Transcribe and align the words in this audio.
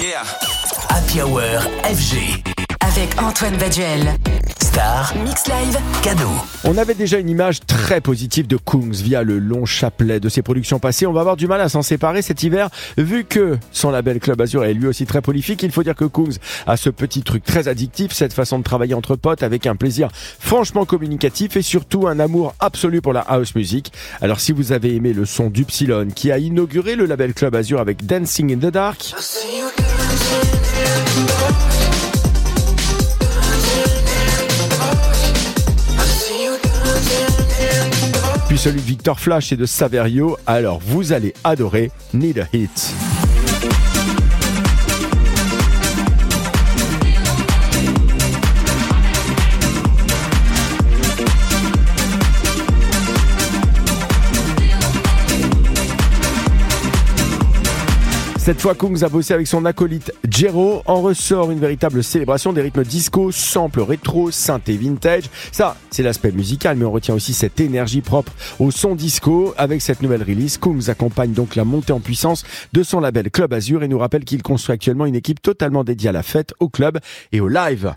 Yeah. 0.00 0.24
Happy 0.88 1.20
Hour 1.22 1.40
FG. 1.84 2.42
Avec 2.80 3.20
Antoine 3.20 3.56
Baduel. 3.56 4.14
Star. 4.74 5.16
Mix 5.24 5.46
Live. 5.46 5.78
Cadeau. 6.02 6.30
On 6.64 6.76
avait 6.78 6.94
déjà 6.94 7.20
une 7.20 7.28
image 7.28 7.60
très 7.60 8.00
positive 8.00 8.48
de 8.48 8.56
Kungs 8.56 8.90
via 8.90 9.22
le 9.22 9.38
long 9.38 9.66
chapelet 9.66 10.18
de 10.18 10.28
ses 10.28 10.42
productions 10.42 10.80
passées. 10.80 11.06
On 11.06 11.12
va 11.12 11.20
avoir 11.20 11.36
du 11.36 11.46
mal 11.46 11.60
à 11.60 11.68
s'en 11.68 11.82
séparer 11.82 12.22
cet 12.22 12.42
hiver, 12.42 12.70
vu 12.98 13.24
que 13.24 13.56
son 13.70 13.90
label 13.90 14.18
Club 14.18 14.40
Azur 14.40 14.64
est 14.64 14.74
lui 14.74 14.88
aussi 14.88 15.06
très 15.06 15.20
prolifique. 15.20 15.62
Il 15.62 15.70
faut 15.70 15.84
dire 15.84 15.94
que 15.94 16.04
Kungs 16.04 16.38
a 16.66 16.76
ce 16.76 16.90
petit 16.90 17.22
truc 17.22 17.44
très 17.44 17.68
addictif, 17.68 18.10
cette 18.12 18.32
façon 18.32 18.58
de 18.58 18.64
travailler 18.64 18.94
entre 18.94 19.14
potes 19.14 19.44
avec 19.44 19.68
un 19.68 19.76
plaisir 19.76 20.08
franchement 20.12 20.84
communicatif 20.84 21.56
et 21.56 21.62
surtout 21.62 22.08
un 22.08 22.18
amour 22.18 22.56
absolu 22.58 23.00
pour 23.00 23.12
la 23.12 23.20
house 23.20 23.54
music. 23.54 23.92
Alors 24.22 24.40
si 24.40 24.50
vous 24.50 24.72
avez 24.72 24.96
aimé 24.96 25.12
le 25.12 25.24
son 25.24 25.50
d'Upsilon 25.50 26.08
qui 26.12 26.32
a 26.32 26.38
inauguré 26.38 26.96
le 26.96 27.06
label 27.06 27.32
Club 27.32 27.54
Azur 27.54 27.78
avec 27.78 28.06
Dancing 28.06 28.52
in 28.52 28.58
the 28.58 28.72
Dark, 28.72 29.14
celui 38.64 38.80
de 38.80 38.86
Victor 38.86 39.20
Flash 39.20 39.52
et 39.52 39.58
de 39.58 39.66
Saverio, 39.66 40.38
alors 40.46 40.78
vous 40.78 41.12
allez 41.12 41.34
adorer 41.44 41.90
Need 42.14 42.38
a 42.38 42.46
Hit. 42.54 42.94
Cette 58.44 58.60
fois, 58.60 58.74
Kungs 58.74 59.02
a 59.02 59.08
bossé 59.08 59.32
avec 59.32 59.46
son 59.46 59.64
acolyte 59.64 60.12
Jero. 60.28 60.82
En 60.84 61.00
ressort 61.00 61.50
une 61.50 61.60
véritable 61.60 62.04
célébration 62.04 62.52
des 62.52 62.60
rythmes 62.60 62.82
disco, 62.82 63.32
samples 63.32 63.80
rétro, 63.80 64.30
synthé 64.30 64.76
vintage. 64.76 65.30
Ça, 65.50 65.78
c'est 65.88 66.02
l'aspect 66.02 66.30
musical, 66.30 66.76
mais 66.76 66.84
on 66.84 66.92
retient 66.92 67.14
aussi 67.14 67.32
cette 67.32 67.58
énergie 67.58 68.02
propre 68.02 68.32
au 68.58 68.70
son 68.70 68.96
disco. 68.96 69.54
Avec 69.56 69.80
cette 69.80 70.02
nouvelle 70.02 70.22
release, 70.22 70.58
Kungs 70.58 70.90
accompagne 70.90 71.32
donc 71.32 71.56
la 71.56 71.64
montée 71.64 71.94
en 71.94 72.00
puissance 72.00 72.44
de 72.74 72.82
son 72.82 73.00
label 73.00 73.30
Club 73.30 73.54
Azur 73.54 73.82
et 73.82 73.88
nous 73.88 73.98
rappelle 73.98 74.26
qu'il 74.26 74.42
construit 74.42 74.74
actuellement 74.74 75.06
une 75.06 75.16
équipe 75.16 75.40
totalement 75.40 75.82
dédiée 75.82 76.10
à 76.10 76.12
la 76.12 76.22
fête, 76.22 76.52
au 76.60 76.68
club 76.68 76.98
et 77.32 77.40
au 77.40 77.48
live. 77.48 77.94